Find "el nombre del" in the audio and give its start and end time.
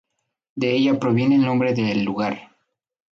1.35-2.01